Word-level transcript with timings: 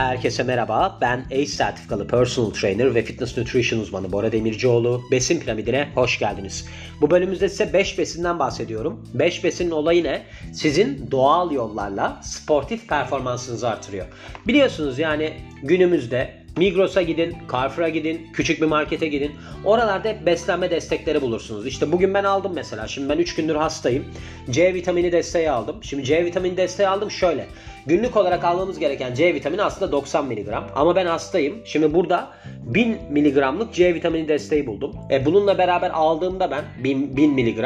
Herkese 0.00 0.42
merhaba. 0.42 0.98
Ben 1.00 1.24
ACE 1.30 1.46
sertifikalı 1.46 2.06
personal 2.06 2.50
trainer 2.50 2.94
ve 2.94 3.02
fitness 3.02 3.38
nutrition 3.38 3.80
uzmanı 3.80 4.12
Bora 4.12 4.32
Demircioğlu. 4.32 5.02
Besin 5.10 5.40
piramidine 5.40 5.88
hoş 5.94 6.18
geldiniz. 6.18 6.68
Bu 7.00 7.10
bölümümüzde 7.10 7.48
size 7.48 7.72
5 7.72 7.98
besinden 7.98 8.38
bahsediyorum. 8.38 9.04
5 9.14 9.44
besinin 9.44 9.70
olayı 9.70 10.04
ne? 10.04 10.22
Sizin 10.52 11.10
doğal 11.10 11.50
yollarla 11.50 12.20
sportif 12.22 12.88
performansınızı 12.88 13.68
artırıyor. 13.68 14.06
Biliyorsunuz 14.46 14.98
yani 14.98 15.32
günümüzde 15.62 16.39
Migros'a 16.56 17.02
gidin, 17.02 17.36
Carrefour'a 17.52 17.88
gidin, 17.88 18.26
küçük 18.32 18.60
bir 18.60 18.66
markete 18.66 19.08
gidin. 19.08 19.32
Oralarda 19.64 20.08
hep 20.08 20.26
beslenme 20.26 20.70
destekleri 20.70 21.22
bulursunuz. 21.22 21.66
İşte 21.66 21.92
bugün 21.92 22.14
ben 22.14 22.24
aldım 22.24 22.52
mesela. 22.54 22.88
Şimdi 22.88 23.08
ben 23.08 23.18
3 23.18 23.34
gündür 23.34 23.54
hastayım. 23.54 24.04
C 24.50 24.74
vitamini 24.74 25.12
desteği 25.12 25.50
aldım. 25.50 25.76
Şimdi 25.82 26.04
C 26.04 26.24
vitamini 26.24 26.56
desteği 26.56 26.88
aldım 26.88 27.10
şöyle. 27.10 27.46
Günlük 27.86 28.16
olarak 28.16 28.44
almamız 28.44 28.78
gereken 28.78 29.14
C 29.14 29.34
vitamini 29.34 29.62
aslında 29.62 29.92
90 29.92 30.26
mg. 30.26 30.48
Ama 30.74 30.96
ben 30.96 31.06
hastayım. 31.06 31.62
Şimdi 31.64 31.94
burada 31.94 32.28
1000 32.62 32.98
mg'lık 33.10 33.74
C 33.74 33.94
vitamini 33.94 34.28
desteği 34.28 34.66
buldum. 34.66 34.96
E 35.10 35.26
bununla 35.26 35.58
beraber 35.58 35.90
aldığımda 35.90 36.50
ben 36.50 36.64
1000, 36.84 37.16
1000 37.16 37.32
mg 37.32 37.64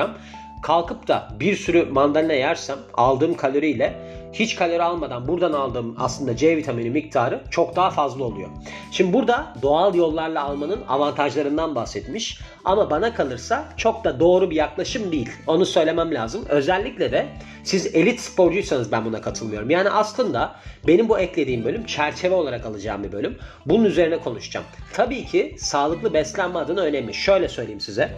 kalkıp 0.65 1.09
da 1.09 1.29
bir 1.41 1.57
sürü 1.57 1.85
mandalina 1.85 2.33
yersem 2.33 2.79
aldığım 2.95 3.35
kaloriyle 3.35 3.95
hiç 4.33 4.57
kalori 4.57 4.83
almadan 4.83 5.29
buradan 5.29 5.53
aldığım 5.53 5.95
aslında 5.99 6.37
C 6.37 6.57
vitamini 6.57 6.91
miktarı 6.91 7.41
çok 7.51 7.77
daha 7.77 7.91
fazla 7.91 8.25
oluyor. 8.25 8.49
Şimdi 8.91 9.13
burada 9.13 9.55
doğal 9.63 9.95
yollarla 9.95 10.45
almanın 10.45 10.81
avantajlarından 10.89 11.75
bahsetmiş. 11.75 12.41
Ama 12.65 12.91
bana 12.91 13.15
kalırsa 13.15 13.65
çok 13.77 14.05
da 14.05 14.21
doğru 14.21 14.51
bir 14.51 14.57
yaklaşım 14.57 15.13
değil. 15.13 15.31
Onu 15.47 15.67
söylemem 15.67 16.15
lazım. 16.15 16.45
Özellikle 16.49 17.13
de 17.13 17.27
siz 17.65 17.95
elit 17.95 18.21
sporcuysanız 18.21 18.93
ben 18.93 19.05
buna 19.05 19.21
katılmıyorum. 19.21 19.71
Yani 19.71 19.91
aslında 19.91 20.57
benim 20.87 21.09
bu 21.09 21.19
eklediğim 21.19 21.65
bölüm 21.65 21.87
çerçeve 21.87 22.35
olarak 22.35 22.67
alacağım 22.67 23.05
bir 23.05 23.13
bölüm. 23.13 23.39
Bunun 23.67 23.85
üzerine 23.85 24.19
konuşacağım. 24.19 24.67
Tabii 24.93 25.25
ki 25.25 25.57
sağlıklı 25.59 26.15
beslenme 26.15 26.59
adına 26.59 26.81
önemli. 26.81 27.15
Şöyle 27.15 27.49
söyleyeyim 27.49 27.81
size 27.81 28.11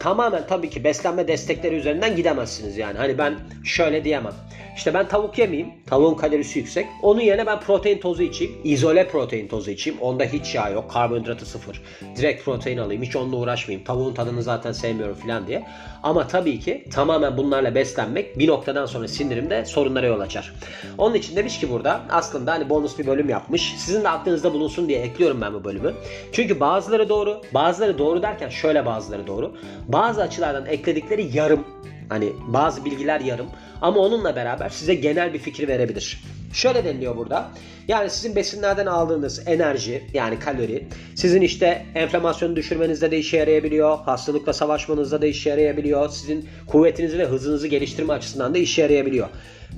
tamamen 0.00 0.46
tabii 0.46 0.70
ki 0.70 0.84
beslenme 0.84 1.28
destekleri 1.28 1.74
üzerinden 1.74 2.16
gidemezsiniz 2.16 2.76
yani. 2.76 2.98
Hani 2.98 3.18
ben 3.18 3.34
şöyle 3.64 4.04
diyemem. 4.04 4.34
İşte 4.76 4.94
ben 4.94 5.08
tavuk 5.08 5.38
yemeyeyim. 5.38 5.70
Tavuğun 5.86 6.14
kalorisi 6.14 6.58
yüksek. 6.58 6.86
Onun 7.02 7.20
yerine 7.20 7.46
ben 7.46 7.60
protein 7.60 7.98
tozu 7.98 8.22
içeyim. 8.22 8.54
izole 8.64 9.08
protein 9.08 9.48
tozu 9.48 9.70
içeyim. 9.70 10.00
Onda 10.00 10.24
hiç 10.24 10.54
yağ 10.54 10.68
yok. 10.68 10.90
Karbonhidratı 10.90 11.46
sıfır. 11.46 11.82
Direkt 12.16 12.44
protein 12.44 12.78
alayım. 12.78 13.02
Hiç 13.02 13.16
onunla 13.16 13.36
uğraşmayayım. 13.36 13.84
Tavuğun 13.84 14.14
tadını 14.14 14.42
zaten 14.42 14.72
sevmiyorum 14.72 15.14
falan 15.14 15.46
diye. 15.46 15.66
Ama 16.02 16.28
tabii 16.28 16.60
ki 16.60 16.84
tamamen 16.92 17.36
bunlarla 17.36 17.74
beslenmek 17.74 18.38
bir 18.38 18.48
noktadan 18.48 18.86
sonra 18.86 19.08
sindirimde 19.08 19.64
sorunlara 19.64 20.06
yol 20.06 20.20
açar. 20.20 20.52
Onun 20.98 21.14
için 21.14 21.36
demiş 21.36 21.60
ki 21.60 21.70
burada 21.70 22.00
aslında 22.10 22.52
hani 22.52 22.70
bonus 22.70 22.98
bir 22.98 23.06
bölüm 23.06 23.28
yapmış. 23.28 23.74
Sizin 23.78 24.04
de 24.04 24.08
aklınızda 24.08 24.52
bulunsun 24.52 24.88
diye 24.88 25.00
ekliyorum 25.00 25.40
ben 25.40 25.54
bu 25.54 25.64
bölümü. 25.64 25.94
Çünkü 26.32 26.60
bazıları 26.60 27.08
doğru. 27.08 27.42
Bazıları 27.54 27.98
doğru 27.98 28.22
derken 28.22 28.48
şöyle 28.48 28.86
bazıları 28.86 29.26
doğru. 29.26 29.52
Bazı 29.92 30.22
açılardan 30.22 30.66
ekledikleri 30.66 31.36
yarım. 31.36 31.64
Hani 32.08 32.32
bazı 32.48 32.84
bilgiler 32.84 33.20
yarım 33.20 33.46
ama 33.80 34.00
onunla 34.00 34.36
beraber 34.36 34.68
size 34.68 34.94
genel 34.94 35.34
bir 35.34 35.38
fikir 35.38 35.68
verebilir. 35.68 36.22
Şöyle 36.52 36.84
deniliyor 36.84 37.16
burada. 37.16 37.50
Yani 37.88 38.10
sizin 38.10 38.36
besinlerden 38.36 38.86
aldığınız 38.86 39.42
enerji 39.46 40.02
yani 40.14 40.38
kalori 40.38 40.86
sizin 41.14 41.40
işte 41.40 41.86
enflamasyonu 41.94 42.56
düşürmenizde 42.56 43.10
de 43.10 43.18
işe 43.18 43.36
yarayabiliyor. 43.36 43.98
Hastalıkla 43.98 44.52
savaşmanızda 44.52 45.22
da 45.22 45.26
işe 45.26 45.50
yarayabiliyor. 45.50 46.08
Sizin 46.08 46.48
kuvvetinizi 46.66 47.18
ve 47.18 47.24
hızınızı 47.24 47.66
geliştirme 47.66 48.12
açısından 48.12 48.54
da 48.54 48.58
işe 48.58 48.82
yarayabiliyor. 48.82 49.28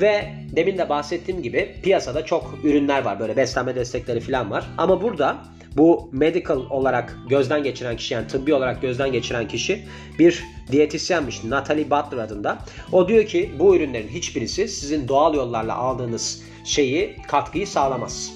Ve 0.00 0.24
demin 0.56 0.78
de 0.78 0.88
bahsettiğim 0.88 1.42
gibi 1.42 1.74
piyasada 1.82 2.24
çok 2.24 2.58
ürünler 2.64 3.02
var. 3.02 3.20
Böyle 3.20 3.36
beslenme 3.36 3.74
destekleri 3.74 4.20
falan 4.20 4.50
var. 4.50 4.64
Ama 4.78 5.02
burada 5.02 5.36
bu 5.76 6.08
medical 6.12 6.60
olarak 6.70 7.16
gözden 7.28 7.62
geçiren 7.62 7.96
kişi 7.96 8.14
yani 8.14 8.26
tıbbi 8.26 8.54
olarak 8.54 8.82
gözden 8.82 9.12
geçiren 9.12 9.48
kişi 9.48 9.84
bir 10.18 10.44
diyetisyenmiş 10.72 11.44
Natalie 11.44 11.90
Butler 11.90 12.18
adında. 12.18 12.58
O 12.92 13.08
diyor 13.08 13.26
ki 13.26 13.50
bu 13.58 13.76
ürünlerin 13.76 14.08
hiçbirisi 14.08 14.68
sizin 14.68 15.08
doğal 15.08 15.34
yollarla 15.34 15.76
aldığınız 15.76 16.42
şeyi 16.64 17.16
katkıyı 17.28 17.66
sağlamaz 17.66 18.32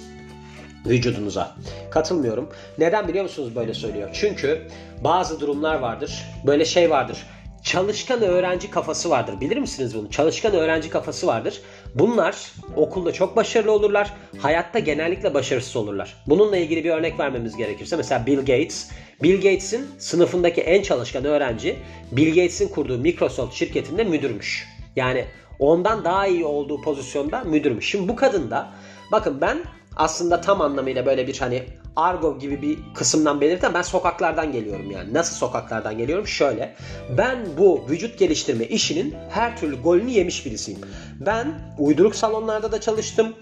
vücudunuza. 0.86 1.56
Katılmıyorum. 1.90 2.48
Neden 2.78 3.08
biliyor 3.08 3.24
musunuz 3.24 3.56
böyle 3.56 3.74
söylüyor? 3.74 4.10
Çünkü 4.12 4.68
bazı 5.04 5.40
durumlar 5.40 5.74
vardır. 5.74 6.24
Böyle 6.46 6.64
şey 6.64 6.90
vardır 6.90 7.26
çalışkan 7.66 8.22
öğrenci 8.22 8.70
kafası 8.70 9.10
vardır. 9.10 9.40
Bilir 9.40 9.56
misiniz 9.56 9.94
bunu? 9.94 10.10
Çalışkan 10.10 10.54
öğrenci 10.54 10.90
kafası 10.90 11.26
vardır. 11.26 11.60
Bunlar 11.98 12.52
okulda 12.76 13.12
çok 13.12 13.36
başarılı 13.36 13.72
olurlar. 13.72 14.12
Hayatta 14.38 14.78
genellikle 14.78 15.34
başarısız 15.34 15.76
olurlar. 15.76 16.16
Bununla 16.26 16.56
ilgili 16.56 16.84
bir 16.84 16.90
örnek 16.90 17.20
vermemiz 17.20 17.56
gerekirse 17.56 17.96
mesela 17.96 18.26
Bill 18.26 18.38
Gates. 18.38 18.90
Bill 19.22 19.34
Gates'in 19.36 19.86
sınıfındaki 19.98 20.60
en 20.60 20.82
çalışkan 20.82 21.24
öğrenci 21.24 21.76
Bill 22.12 22.28
Gates'in 22.28 22.68
kurduğu 22.68 22.98
Microsoft 22.98 23.54
şirketinde 23.54 24.04
müdürmüş. 24.04 24.68
Yani 24.96 25.24
ondan 25.58 26.04
daha 26.04 26.26
iyi 26.26 26.44
olduğu 26.44 26.82
pozisyonda 26.82 27.44
müdürmüş. 27.44 27.90
Şimdi 27.90 28.08
bu 28.08 28.16
kadın 28.16 28.50
da 28.50 28.70
bakın 29.12 29.40
ben 29.40 29.58
aslında 29.96 30.40
tam 30.40 30.60
anlamıyla 30.60 31.06
böyle 31.06 31.26
bir 31.26 31.38
hani 31.38 31.62
argo 31.96 32.38
gibi 32.38 32.62
bir 32.62 32.78
kısımdan 32.94 33.40
belirten 33.40 33.74
ben 33.74 33.82
sokaklardan 33.82 34.52
geliyorum 34.52 34.90
yani. 34.90 35.14
Nasıl 35.14 35.36
sokaklardan 35.36 35.98
geliyorum? 35.98 36.26
Şöyle. 36.26 36.74
Ben 37.18 37.38
bu 37.58 37.84
vücut 37.88 38.18
geliştirme 38.18 38.64
işinin 38.64 39.14
her 39.30 39.56
türlü 39.56 39.82
golünü 39.82 40.10
yemiş 40.10 40.46
birisiyim. 40.46 40.80
Ben 41.20 41.54
uyduruk 41.78 42.16
salonlarda 42.16 42.72
da 42.72 42.80
çalıştım. 42.80 43.34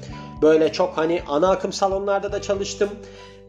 Böyle 0.42 0.72
çok 0.72 0.96
hani 0.96 1.22
ana 1.28 1.50
akım 1.50 1.72
salonlarda 1.72 2.32
da 2.32 2.42
çalıştım. 2.42 2.90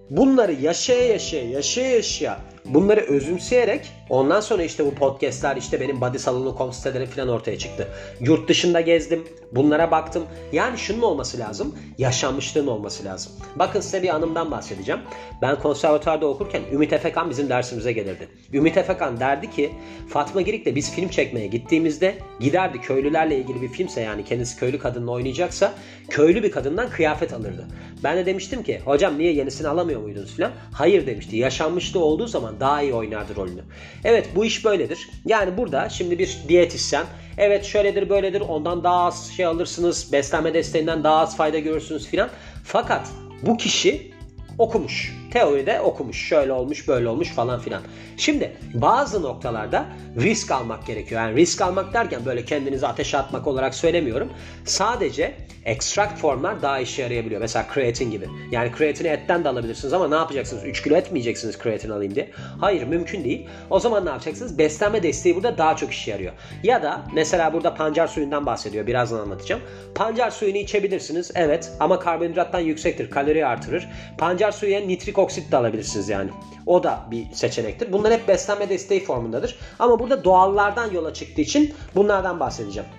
Bunları 0.09 0.53
yaşaya 0.53 1.07
yaşaya 1.07 1.49
yaşaya 1.49 1.91
yaşaya 1.91 2.37
bunları 2.65 3.01
özümseyerek 3.01 3.91
ondan 4.09 4.41
sonra 4.41 4.63
işte 4.63 4.85
bu 4.85 4.95
podcastler 4.95 5.57
işte 5.57 5.81
benim 5.81 6.01
body 6.01 6.17
salonu 6.17 6.73
siteleri 6.73 7.05
falan 7.05 7.29
ortaya 7.29 7.57
çıktı. 7.57 7.87
Yurt 8.19 8.49
dışında 8.49 8.81
gezdim. 8.81 9.23
Bunlara 9.51 9.91
baktım. 9.91 10.23
Yani 10.51 10.77
şunun 10.77 11.01
olması 11.01 11.39
lazım. 11.39 11.75
Yaşanmışlığın 11.97 12.67
olması 12.67 13.05
lazım. 13.05 13.31
Bakın 13.55 13.79
size 13.79 14.03
bir 14.03 14.15
anımdan 14.15 14.51
bahsedeceğim. 14.51 15.01
Ben 15.41 15.59
konservatuarda 15.59 16.27
okurken 16.27 16.61
Ümit 16.71 16.93
Efekan 16.93 17.29
bizim 17.29 17.49
dersimize 17.49 17.91
gelirdi. 17.91 18.29
Ümit 18.53 18.77
Efekan 18.77 19.19
derdi 19.19 19.51
ki 19.51 19.71
Fatma 20.09 20.41
Girik'le 20.41 20.75
biz 20.75 20.91
film 20.91 21.09
çekmeye 21.09 21.47
gittiğimizde 21.47 22.15
giderdi 22.39 22.81
köylülerle 22.81 23.37
ilgili 23.37 23.61
bir 23.61 23.67
filmse 23.67 24.01
yani 24.01 24.23
kendisi 24.25 24.59
köylü 24.59 24.79
kadınla 24.79 25.11
oynayacaksa 25.11 25.73
köylü 26.09 26.43
bir 26.43 26.51
kadından 26.51 26.89
kıyafet 26.89 27.33
alırdı. 27.33 27.67
Ben 28.03 28.17
de 28.17 28.25
demiştim 28.25 28.63
ki 28.63 28.81
hocam 28.85 29.17
niye 29.17 29.33
yenisini 29.33 29.67
alamıyor 29.67 30.01
muydunuz 30.01 30.37
falan. 30.37 30.51
Hayır 30.73 31.07
demişti. 31.07 31.37
Yaşanmışlığı 31.37 32.03
olduğu 32.03 32.27
zaman 32.27 32.54
daha 32.59 32.81
iyi 32.81 32.93
oynardı 32.93 33.35
rolünü. 33.35 33.61
Evet 34.03 34.29
bu 34.35 34.45
iş 34.45 34.65
böyledir. 34.65 35.09
Yani 35.25 35.57
burada 35.57 35.89
şimdi 35.89 36.19
bir 36.19 36.37
diyetisyen 36.47 37.05
evet 37.37 37.65
şöyledir 37.65 38.09
böyledir 38.09 38.41
ondan 38.41 38.83
daha 38.83 39.03
az 39.05 39.31
şey 39.37 39.45
alırsınız 39.45 40.11
beslenme 40.11 40.53
desteğinden 40.53 41.03
daha 41.03 41.15
az 41.15 41.37
fayda 41.37 41.59
görürsünüz 41.59 42.07
filan. 42.07 42.29
Fakat 42.63 43.07
bu 43.41 43.57
kişi 43.57 44.11
okumuş. 44.57 45.24
Teoride 45.35 45.81
okumuş. 45.81 46.27
Şöyle 46.27 46.51
olmuş, 46.51 46.87
böyle 46.87 47.07
olmuş 47.07 47.29
falan 47.29 47.59
filan. 47.59 47.81
Şimdi 48.17 48.57
bazı 48.73 49.21
noktalarda 49.21 49.85
risk 50.17 50.51
almak 50.51 50.87
gerekiyor. 50.87 51.21
Yani 51.21 51.35
risk 51.35 51.61
almak 51.61 51.93
derken 51.93 52.25
böyle 52.25 52.45
kendinizi 52.45 52.87
ateşe 52.87 53.17
atmak 53.17 53.47
olarak 53.47 53.75
söylemiyorum. 53.75 54.29
Sadece 54.65 55.35
extract 55.65 56.19
formlar 56.19 56.61
daha 56.61 56.79
işe 56.79 57.01
yarayabiliyor. 57.01 57.41
Mesela 57.41 57.67
kreatin 57.67 58.11
gibi. 58.11 58.25
Yani 58.51 58.71
kreatini 58.71 59.07
etten 59.07 59.43
de 59.43 59.49
alabilirsiniz 59.49 59.93
ama 59.93 60.07
ne 60.07 60.15
yapacaksınız? 60.15 60.63
3 60.63 60.83
kilo 60.83 60.95
et 60.95 61.11
mi 61.11 61.19
yiyeceksiniz 61.19 61.57
kreatin 61.57 61.89
alayım 61.89 62.15
diye? 62.15 62.29
Hayır 62.59 62.83
mümkün 62.83 63.23
değil. 63.23 63.47
O 63.69 63.79
zaman 63.79 64.05
ne 64.05 64.09
yapacaksınız? 64.09 64.57
Beslenme 64.57 65.03
desteği 65.03 65.35
burada 65.35 65.57
daha 65.57 65.75
çok 65.75 65.91
işe 65.91 66.11
yarıyor. 66.11 66.33
Ya 66.63 66.83
da 66.83 67.01
mesela 67.13 67.53
burada 67.53 67.75
pancar 67.75 68.07
suyundan 68.07 68.45
bahsediyor. 68.45 68.87
Birazdan 68.87 69.19
anlatacağım. 69.19 69.61
Pancar 69.95 70.31
suyunu 70.31 70.57
içebilirsiniz. 70.57 71.31
Evet 71.35 71.71
ama 71.79 71.99
karbonhidrattan 71.99 72.59
yüksektir. 72.59 73.09
Kalori 73.09 73.45
artırır. 73.45 73.87
Pancar 74.17 74.51
suyu 74.51 74.87
nitrik 74.87 75.17
oksit 75.25 75.51
de 75.51 75.57
alabilirsiniz 75.57 76.09
yani. 76.09 76.29
O 76.65 76.83
da 76.83 76.99
bir 77.11 77.31
seçenektir. 77.31 77.93
Bunlar 77.93 78.13
hep 78.13 78.27
beslenme 78.27 78.69
desteği 78.69 79.03
formundadır. 79.03 79.55
Ama 79.79 79.99
burada 79.99 80.23
doğallardan 80.23 80.91
yola 80.91 81.13
çıktığı 81.13 81.41
için 81.41 81.73
bunlardan 81.95 82.39
bahsedeceğim. 82.39 82.89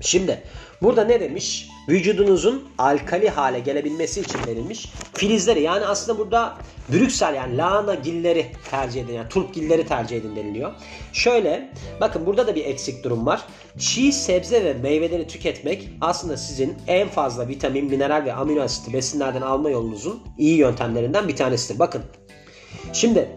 Şimdi 0.00 0.42
burada 0.82 1.04
ne 1.04 1.20
demiş? 1.20 1.68
Vücudunuzun 1.88 2.68
alkali 2.78 3.30
hale 3.30 3.60
gelebilmesi 3.60 4.20
için 4.20 4.38
verilmiş 4.46 4.92
filizleri. 5.14 5.62
Yani 5.62 5.86
aslında 5.86 6.18
burada 6.18 6.58
Brüksel 6.92 7.34
yani 7.34 7.56
lahana 7.56 7.94
gilleri 7.94 8.46
tercih 8.70 9.04
edin. 9.04 9.12
Yani 9.12 9.28
turp 9.28 9.54
gilleri 9.54 9.86
tercih 9.86 10.16
edin 10.16 10.36
deniliyor. 10.36 10.72
Şöyle 11.12 11.70
bakın 12.00 12.26
burada 12.26 12.46
da 12.46 12.54
bir 12.54 12.64
eksik 12.64 13.04
durum 13.04 13.26
var. 13.26 13.44
Çiğ 13.78 14.12
sebze 14.12 14.64
ve 14.64 14.74
meyveleri 14.74 15.26
tüketmek 15.26 15.88
aslında 16.00 16.36
sizin 16.36 16.76
en 16.86 17.08
fazla 17.08 17.48
vitamin, 17.48 17.84
mineral 17.84 18.24
ve 18.24 18.32
amino 18.32 18.62
asiti 18.62 18.92
besinlerden 18.92 19.42
alma 19.42 19.70
yolunuzun 19.70 20.22
iyi 20.38 20.56
yöntemlerinden 20.56 21.28
bir 21.28 21.36
tanesidir. 21.36 21.78
Bakın 21.78 22.02
şimdi 22.92 23.28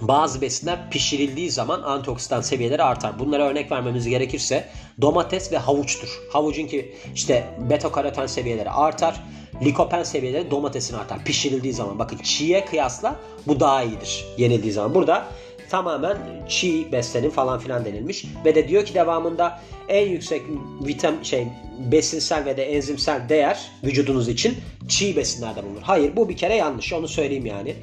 bazı 0.00 0.40
besinler 0.40 0.90
pişirildiği 0.90 1.50
zaman 1.50 1.82
antioksidan 1.82 2.40
seviyeleri 2.40 2.82
artar. 2.82 3.18
Bunlara 3.18 3.48
örnek 3.48 3.72
vermemiz 3.72 4.08
gerekirse 4.08 4.68
domates 5.00 5.52
ve 5.52 5.58
havuçtur. 5.58 6.08
Havucun 6.32 6.66
ki 6.66 6.94
işte 7.14 7.46
beta 7.70 7.92
karoten 7.92 8.26
seviyeleri 8.26 8.70
artar. 8.70 9.20
likopen 9.64 10.02
seviyeleri 10.02 10.50
domatesin 10.50 10.94
artar 10.94 11.24
pişirildiği 11.24 11.72
zaman. 11.72 11.98
Bakın 11.98 12.18
çiğe 12.18 12.64
kıyasla 12.64 13.16
bu 13.46 13.60
daha 13.60 13.82
iyidir 13.82 14.24
yenildiği 14.38 14.72
zaman. 14.72 14.94
Burada 14.94 15.26
tamamen 15.70 16.16
çiğ 16.48 16.92
beslenin 16.92 17.30
falan 17.30 17.58
filan 17.58 17.84
denilmiş 17.84 18.24
ve 18.44 18.54
de 18.54 18.68
diyor 18.68 18.84
ki 18.84 18.94
devamında 18.94 19.60
en 19.88 20.08
yüksek 20.08 20.42
vitamin 20.86 21.22
şey 21.22 21.46
besinsel 21.78 22.44
ve 22.44 22.56
de 22.56 22.64
enzimsel 22.64 23.28
değer 23.28 23.70
vücudunuz 23.84 24.28
için 24.28 24.56
çiğ 24.88 25.16
besinlerde 25.16 25.64
bulunur. 25.64 25.82
Hayır 25.82 26.16
bu 26.16 26.28
bir 26.28 26.36
kere 26.36 26.54
yanlış 26.54 26.92
onu 26.92 27.08
söyleyeyim 27.08 27.46
yani. 27.46 27.74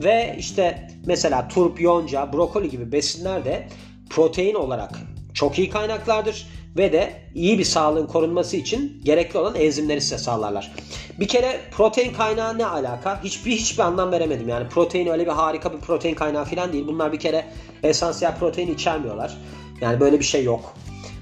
Ve 0.00 0.36
işte 0.38 0.87
mesela 1.06 1.48
turp, 1.48 1.80
yonca, 1.80 2.32
brokoli 2.32 2.70
gibi 2.70 2.92
besinler 2.92 3.44
de 3.44 3.68
protein 4.10 4.54
olarak 4.54 4.90
çok 5.34 5.58
iyi 5.58 5.70
kaynaklardır 5.70 6.46
ve 6.76 6.92
de 6.92 7.12
iyi 7.34 7.58
bir 7.58 7.64
sağlığın 7.64 8.06
korunması 8.06 8.56
için 8.56 9.00
gerekli 9.04 9.38
olan 9.38 9.54
enzimleri 9.54 10.00
size 10.00 10.18
sağlarlar. 10.18 10.72
Bir 11.20 11.28
kere 11.28 11.60
protein 11.70 12.12
kaynağı 12.12 12.58
ne 12.58 12.66
alaka? 12.66 13.24
Hiçbir 13.24 13.50
hiçbir 13.50 13.82
anlam 13.82 14.12
veremedim. 14.12 14.48
Yani 14.48 14.68
protein 14.68 15.06
öyle 15.06 15.26
bir 15.26 15.30
harika 15.30 15.72
bir 15.72 15.78
protein 15.78 16.14
kaynağı 16.14 16.44
falan 16.44 16.72
değil. 16.72 16.86
Bunlar 16.86 17.12
bir 17.12 17.18
kere 17.18 17.44
esansiyel 17.82 18.36
protein 18.38 18.74
içermiyorlar. 18.74 19.36
Yani 19.80 20.00
böyle 20.00 20.18
bir 20.18 20.24
şey 20.24 20.44
yok. 20.44 20.74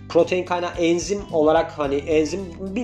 Protein 0.09 0.45
kaynağı 0.45 0.71
enzim 0.79 1.21
olarak 1.33 1.79
hani 1.79 1.95
enzim 1.95 2.41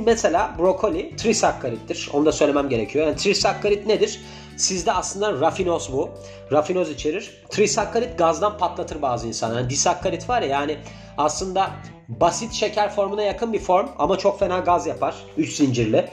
mesela 0.06 0.55
brokoli 0.59 1.17
trisakkarittir. 1.17 2.11
Onu 2.12 2.27
da 2.27 2.33
söylemem 2.33 2.69
gerekiyor. 2.69 3.06
Yani 3.06 3.17
trisakkarit 3.17 3.87
nedir? 3.87 4.21
Sizde 4.56 4.93
aslında 4.93 5.40
rafinoz 5.40 5.93
bu. 5.93 6.10
Rafinoz 6.52 6.90
içerir. 6.90 7.43
Trisakkarit 7.50 8.19
gazdan 8.19 8.58
patlatır 8.58 9.02
bazı 9.02 9.28
insanlar. 9.28 9.56
Yani 9.60 9.70
disakkarit 9.70 10.28
var 10.28 10.43
ya 10.43 10.49
yani 10.49 10.78
aslında 11.19 11.70
basit 12.08 12.52
şeker 12.52 12.94
formuna 12.94 13.22
yakın 13.22 13.52
bir 13.52 13.58
form 13.58 13.88
ama 13.99 14.19
çok 14.19 14.38
fena 14.38 14.58
gaz 14.58 14.87
yapar. 14.87 15.14
3 15.37 15.56
zincirli. 15.56 16.08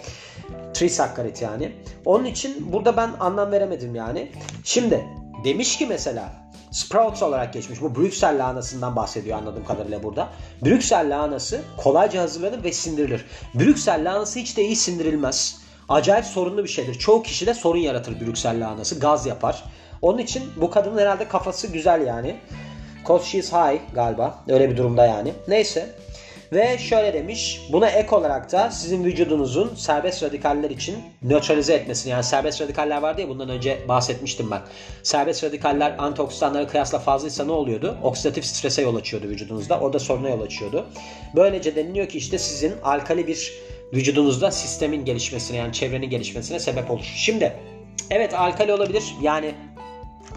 Trisakkarit 0.73 1.41
yani. 1.41 1.71
Onun 2.05 2.25
için 2.25 2.73
burada 2.73 2.97
ben 2.97 3.11
anlam 3.19 3.51
veremedim 3.51 3.95
yani. 3.95 4.31
Şimdi 4.63 5.05
demiş 5.43 5.77
ki 5.77 5.85
mesela 5.85 6.49
Sprouts 6.71 7.23
olarak 7.23 7.53
geçmiş. 7.53 7.81
Bu 7.81 7.95
Brüksel 7.95 8.39
lahanasından 8.39 8.95
bahsediyor 8.95 9.37
anladığım 9.37 9.65
kadarıyla 9.65 10.03
burada. 10.03 10.29
Brüksel 10.65 11.09
lahanası 11.09 11.61
kolayca 11.77 12.21
hazırlanır 12.21 12.63
ve 12.63 12.71
sindirilir. 12.71 13.25
Brüksel 13.53 14.05
lahanası 14.05 14.39
hiç 14.39 14.57
de 14.57 14.63
iyi 14.63 14.75
sindirilmez. 14.75 15.57
Acayip 15.89 16.25
sorunlu 16.25 16.63
bir 16.63 16.69
şeydir. 16.69 16.93
Çoğu 16.93 17.23
kişi 17.23 17.47
de 17.47 17.53
sorun 17.53 17.79
yaratır 17.79 18.19
Brüksel 18.19 18.63
lahanası. 18.63 18.99
Gaz 18.99 19.25
yapar. 19.25 19.63
Onun 20.01 20.17
için 20.17 20.43
bu 20.55 20.71
kadının 20.71 21.01
herhalde 21.01 21.27
kafası 21.27 21.67
güzel 21.67 22.07
yani. 22.07 22.35
Cause 23.07 23.25
she's 23.25 23.51
high 23.51 23.79
galiba. 23.93 24.43
Öyle 24.47 24.69
bir 24.69 24.77
durumda 24.77 25.05
yani. 25.05 25.33
Neyse. 25.47 25.89
Ve 26.53 26.77
şöyle 26.77 27.13
demiş. 27.13 27.61
Buna 27.71 27.89
ek 27.89 28.15
olarak 28.15 28.51
da 28.51 28.71
sizin 28.71 29.03
vücudunuzun 29.03 29.75
serbest 29.75 30.23
radikaller 30.23 30.69
için 30.69 30.95
nötralize 31.21 31.73
etmesini 31.73 32.11
yani 32.11 32.23
serbest 32.23 32.61
radikaller 32.61 33.01
vardı 33.01 33.21
ya 33.21 33.29
bundan 33.29 33.49
önce 33.49 33.79
bahsetmiştim 33.87 34.51
ben. 34.51 34.61
Serbest 35.03 35.43
radikaller 35.43 35.95
antioksidanlara 35.97 36.67
kıyasla 36.67 36.99
fazlaysa 36.99 37.45
ne 37.45 37.51
oluyordu? 37.51 37.97
Oksidatif 38.03 38.45
strese 38.45 38.81
yol 38.81 38.95
açıyordu 38.95 39.27
vücudunuzda. 39.27 39.79
O 39.79 39.93
da 39.93 39.99
soruna 39.99 40.29
yol 40.29 40.41
açıyordu. 40.41 40.85
Böylece 41.35 41.75
deniliyor 41.75 42.07
ki 42.07 42.17
işte 42.17 42.37
sizin 42.37 42.73
alkali 42.83 43.27
bir 43.27 43.53
vücudunuzda 43.93 44.51
sistemin 44.51 45.05
gelişmesine 45.05 45.57
yani 45.57 45.73
çevrenin 45.73 46.09
gelişmesine 46.09 46.59
sebep 46.59 46.91
olur. 46.91 47.13
Şimdi 47.15 47.53
evet 48.09 48.33
alkali 48.33 48.73
olabilir. 48.73 49.15
Yani 49.21 49.55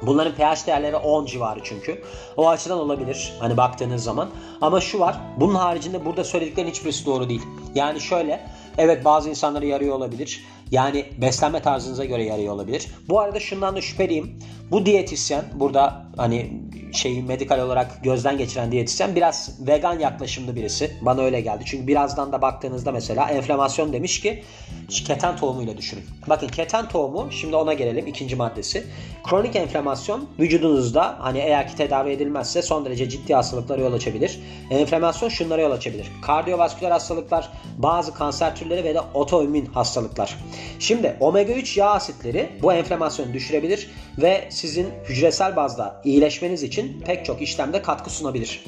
Bunların 0.02 0.34
pH 0.34 0.66
değerleri 0.66 0.96
10 0.96 1.26
civarı 1.26 1.60
çünkü. 1.64 2.02
O 2.36 2.48
açıdan 2.48 2.78
olabilir 2.78 3.32
hani 3.40 3.56
baktığınız 3.56 4.04
zaman. 4.04 4.30
Ama 4.60 4.80
şu 4.80 5.00
var. 5.00 5.20
Bunun 5.40 5.54
haricinde 5.54 6.04
burada 6.04 6.24
söylediklerin 6.24 6.70
hiçbirisi 6.70 7.06
doğru 7.06 7.28
değil. 7.28 7.42
Yani 7.74 8.00
şöyle. 8.00 8.46
Evet 8.78 9.04
bazı 9.04 9.30
insanlara 9.30 9.64
yarıyor 9.64 9.94
olabilir. 9.96 10.44
Yani 10.70 11.06
beslenme 11.18 11.62
tarzınıza 11.62 12.04
göre 12.04 12.24
yarıyor 12.24 12.54
olabilir. 12.54 12.86
Bu 13.08 13.20
arada 13.20 13.40
şundan 13.40 13.76
da 13.76 13.80
şüpheliyim. 13.80 14.38
Bu 14.70 14.86
diyetisyen 14.86 15.44
burada 15.54 16.06
hani 16.16 16.62
şeyi 16.92 17.22
medikal 17.22 17.58
olarak 17.58 18.04
gözden 18.04 18.38
geçiren 18.38 18.72
diyetisyen 18.72 19.16
biraz 19.16 19.50
vegan 19.60 19.98
yaklaşımlı 19.98 20.56
birisi. 20.56 20.96
Bana 21.00 21.22
öyle 21.22 21.40
geldi. 21.40 21.62
Çünkü 21.66 21.86
birazdan 21.86 22.32
da 22.32 22.42
baktığınızda 22.42 22.92
mesela 22.92 23.30
enflamasyon 23.30 23.92
demiş 23.92 24.20
ki 24.20 24.42
keten 24.88 25.36
tohumuyla 25.36 25.76
düşünün. 25.76 26.04
Bakın 26.28 26.48
keten 26.48 26.88
tohumu 26.88 27.32
şimdi 27.32 27.56
ona 27.56 27.72
gelelim 27.72 28.06
ikinci 28.06 28.36
maddesi. 28.36 28.84
Kronik 29.24 29.56
enflamasyon 29.56 30.28
vücudunuzda 30.38 31.16
hani 31.18 31.38
eğer 31.38 31.68
ki 31.68 31.76
tedavi 31.76 32.10
edilmezse 32.10 32.62
son 32.62 32.84
derece 32.84 33.08
ciddi 33.08 33.34
hastalıklara 33.34 33.82
yol 33.82 33.92
açabilir. 33.92 34.40
Enflamasyon 34.70 35.28
şunlara 35.28 35.62
yol 35.62 35.70
açabilir. 35.70 36.06
Kardiyovasküler 36.22 36.90
hastalıklar, 36.90 37.52
bazı 37.78 38.14
kanser 38.14 38.56
türleri 38.56 38.84
ve 38.84 38.94
de 38.94 39.00
otoimmün 39.14 39.66
hastalıklar. 39.66 40.38
Şimdi 40.78 41.16
omega 41.20 41.52
3 41.52 41.76
yağ 41.76 41.90
asitleri 41.90 42.48
bu 42.62 42.72
enflamasyonu 42.72 43.32
düşürebilir 43.32 43.90
ve 44.18 44.48
sizin 44.50 44.88
hücresel 45.08 45.56
bazda 45.56 46.00
iyileşmeniz 46.04 46.62
için 46.62 46.81
pek 47.06 47.24
çok 47.24 47.42
işlemde 47.42 47.82
katkı 47.82 48.10
sunabilir. 48.10 48.64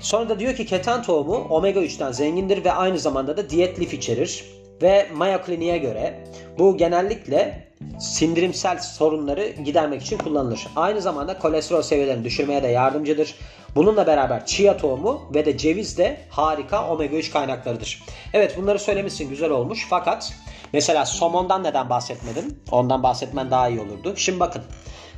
Sonra 0.00 0.28
da 0.28 0.38
diyor 0.38 0.56
ki 0.56 0.66
keten 0.66 1.02
tohumu 1.02 1.34
omega 1.34 1.80
3'ten 1.80 2.12
zengindir 2.12 2.64
ve 2.64 2.72
aynı 2.72 2.98
zamanda 2.98 3.36
da 3.36 3.50
diyet 3.50 3.80
lif 3.80 3.94
içerir. 3.94 4.44
Ve 4.82 5.08
Mayo 5.14 5.38
Clinic'e 5.46 5.78
göre 5.78 6.24
bu 6.58 6.76
genellikle 6.76 7.68
sindirimsel 8.00 8.78
sorunları 8.78 9.48
gidermek 9.48 10.02
için 10.02 10.18
kullanılır. 10.18 10.66
Aynı 10.76 11.00
zamanda 11.00 11.38
kolesterol 11.38 11.82
seviyelerini 11.82 12.24
düşürmeye 12.24 12.62
de 12.62 12.68
yardımcıdır. 12.68 13.34
Bununla 13.74 14.06
beraber 14.06 14.46
chia 14.46 14.76
tohumu 14.76 15.22
ve 15.34 15.44
de 15.44 15.56
ceviz 15.56 15.98
de 15.98 16.20
harika 16.30 16.88
omega 16.88 17.16
3 17.16 17.30
kaynaklarıdır. 17.30 18.02
Evet 18.32 18.56
bunları 18.58 18.78
söylemişsin 18.78 19.28
güzel 19.28 19.50
olmuş 19.50 19.86
fakat 19.90 20.32
mesela 20.72 21.06
somondan 21.06 21.64
neden 21.64 21.90
bahsetmedin? 21.90 22.62
Ondan 22.70 23.02
bahsetmen 23.02 23.50
daha 23.50 23.68
iyi 23.68 23.80
olurdu. 23.80 24.14
Şimdi 24.16 24.40
bakın 24.40 24.62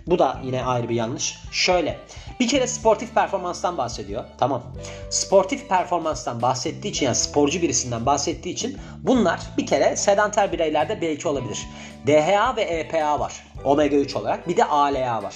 bu 0.07 0.19
da 0.19 0.41
yine 0.45 0.65
ayrı 0.65 0.89
bir 0.89 0.95
yanlış. 0.95 1.39
Şöyle 1.53 1.99
bir 2.41 2.49
kere 2.49 2.67
sportif 2.67 3.15
performanstan 3.15 3.79
bahsediyor. 3.79 4.25
Tamam. 4.39 4.63
Sportif 5.11 5.69
performanstan 5.69 6.43
bahsettiği 6.43 6.93
için 6.93 7.07
yani 7.07 7.17
sporcu 7.17 7.63
birisinden 7.63 8.07
bahsettiği 8.07 8.55
için 8.55 8.79
bunlar 8.99 9.41
bir 9.59 9.67
kere 9.67 9.97
sedanter 9.97 10.53
bireylerde 10.53 11.01
belki 11.01 11.29
olabilir. 11.29 11.67
DHA 12.07 12.57
ve 12.57 12.63
EPA 12.63 13.21
var. 13.21 13.47
Omega 13.65 13.97
3 13.97 14.17
olarak. 14.17 14.49
Bir 14.49 14.57
de 14.57 14.65
ALA 14.65 15.23
var. 15.23 15.35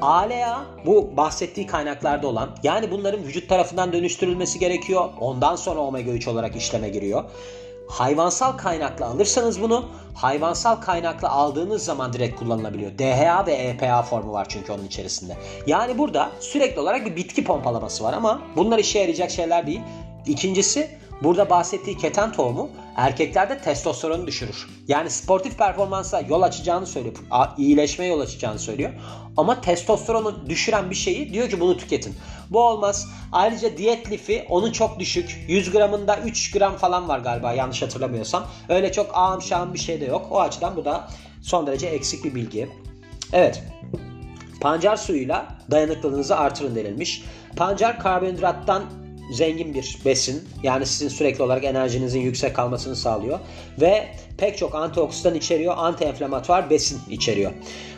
ALA 0.00 0.64
bu 0.86 1.16
bahsettiği 1.16 1.66
kaynaklarda 1.66 2.28
olan 2.28 2.50
yani 2.62 2.90
bunların 2.90 3.24
vücut 3.24 3.48
tarafından 3.48 3.92
dönüştürülmesi 3.92 4.58
gerekiyor. 4.58 5.08
Ondan 5.20 5.56
sonra 5.56 5.80
omega 5.80 6.10
3 6.10 6.28
olarak 6.28 6.56
işleme 6.56 6.88
giriyor. 6.88 7.24
Hayvansal 7.90 8.52
kaynaklı 8.52 9.06
alırsanız 9.06 9.62
bunu 9.62 9.88
hayvansal 10.14 10.76
kaynaklı 10.76 11.28
aldığınız 11.28 11.84
zaman 11.84 12.12
direkt 12.12 12.38
kullanılabiliyor. 12.38 12.98
DHA 12.98 13.46
ve 13.46 13.52
EPA 13.52 14.02
formu 14.02 14.32
var 14.32 14.46
çünkü 14.48 14.72
onun 14.72 14.84
içerisinde. 14.84 15.36
Yani 15.66 15.98
burada 15.98 16.30
sürekli 16.40 16.80
olarak 16.80 17.06
bir 17.06 17.16
bitki 17.16 17.44
pompalaması 17.44 18.04
var 18.04 18.12
ama 18.12 18.42
bunlar 18.56 18.78
işe 18.78 18.98
yarayacak 18.98 19.30
şeyler 19.30 19.66
değil. 19.66 19.80
İkincisi 20.26 20.99
burada 21.22 21.50
bahsettiği 21.50 21.96
keten 21.96 22.32
tohumu 22.32 22.70
erkeklerde 22.96 23.58
testosteronu 23.58 24.26
düşürür. 24.26 24.66
Yani 24.88 25.10
sportif 25.10 25.58
performansa 25.58 26.20
yol 26.20 26.42
açacağını 26.42 26.86
söylüyor. 26.86 27.14
iyileşmeye 27.58 28.10
yol 28.10 28.20
açacağını 28.20 28.58
söylüyor. 28.58 28.90
Ama 29.36 29.60
testosteronu 29.60 30.48
düşüren 30.48 30.90
bir 30.90 30.94
şeyi 30.94 31.32
diyor 31.32 31.50
ki 31.50 31.60
bunu 31.60 31.76
tüketin. 31.76 32.14
Bu 32.50 32.60
olmaz. 32.60 33.08
Ayrıca 33.32 33.76
diyet 33.76 34.10
lifi 34.10 34.46
onun 34.48 34.72
çok 34.72 34.98
düşük. 34.98 35.44
100 35.48 35.70
gramında 35.70 36.18
3 36.18 36.50
gram 36.50 36.76
falan 36.76 37.08
var 37.08 37.18
galiba 37.18 37.52
yanlış 37.52 37.82
hatırlamıyorsam. 37.82 38.46
Öyle 38.68 38.92
çok 38.92 39.10
ağım 39.14 39.42
şahım 39.42 39.74
bir 39.74 39.78
şey 39.78 40.00
de 40.00 40.04
yok. 40.04 40.26
O 40.30 40.40
açıdan 40.40 40.76
bu 40.76 40.84
da 40.84 41.08
son 41.42 41.66
derece 41.66 41.86
eksik 41.86 42.24
bir 42.24 42.34
bilgi. 42.34 42.68
Evet. 43.32 43.62
Pancar 44.60 44.96
suyuyla 44.96 45.46
dayanıklılığınızı 45.70 46.36
artırın 46.36 46.76
denilmiş. 46.76 47.24
Pancar 47.56 47.98
karbonhidrattan 47.98 48.82
zengin 49.32 49.74
bir 49.74 49.98
besin. 50.04 50.48
Yani 50.62 50.86
sizin 50.86 51.08
sürekli 51.08 51.42
olarak 51.42 51.64
enerjinizin 51.64 52.20
yüksek 52.20 52.56
kalmasını 52.56 52.96
sağlıyor. 52.96 53.38
Ve 53.80 54.08
pek 54.38 54.58
çok 54.58 54.74
antioksidan 54.74 55.34
içeriyor, 55.34 55.74
anti-enflamatuar 55.76 56.70
besin 56.70 57.00
içeriyor. 57.10 57.52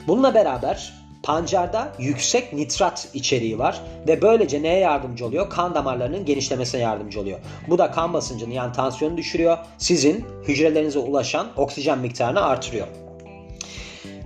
Bununla 0.09 0.35
beraber 0.35 1.03
Pancarda 1.23 1.93
yüksek 1.99 2.53
nitrat 2.53 3.09
içeriği 3.15 3.59
var 3.59 3.81
ve 4.09 4.23
böylece 4.23 4.63
neye 4.63 4.79
yardımcı 4.79 5.27
oluyor? 5.27 5.51
Kan 5.51 5.75
damarlarının 5.75 6.25
genişlemesine 6.25 6.81
yardımcı 6.81 7.21
oluyor. 7.21 7.39
Bu 7.69 7.79
da 7.79 7.91
kan 7.91 8.13
basıncını 8.13 8.55
yani 8.55 8.73
tansiyonu 8.73 9.17
düşürüyor. 9.17 9.59
Sizin 9.79 10.25
hücrelerinize 10.49 10.99
ulaşan 10.99 11.47
oksijen 11.57 11.99
miktarını 11.99 12.43
artırıyor. 12.43 12.87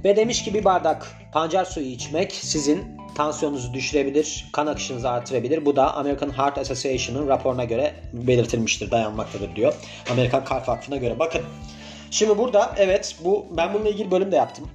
Ve 0.04 0.16
demiş 0.16 0.44
ki 0.44 0.54
bir 0.54 0.64
bardak 0.64 1.06
pancar 1.32 1.64
suyu 1.64 1.86
içmek 1.86 2.32
sizin 2.32 2.84
tansiyonunuzu 3.16 3.74
düşürebilir, 3.74 4.46
kan 4.52 4.66
akışınızı 4.66 5.10
artırabilir. 5.10 5.66
Bu 5.66 5.76
da 5.76 5.94
American 5.94 6.38
Heart 6.38 6.58
Association'ın 6.58 7.28
raporuna 7.28 7.64
göre 7.64 7.94
belirtilmiştir, 8.12 8.90
dayanmaktadır 8.90 9.56
diyor. 9.56 9.74
Amerikan 10.10 10.44
Kalp 10.44 10.68
Vakfı'na 10.68 10.96
göre. 10.96 11.18
Bakın 11.18 11.42
Şimdi 12.10 12.38
burada 12.38 12.74
evet 12.76 13.16
bu 13.24 13.46
ben 13.50 13.74
bununla 13.74 13.88
ilgili 13.88 14.10
bölüm 14.10 14.32
de 14.32 14.36
yaptım. 14.36 14.68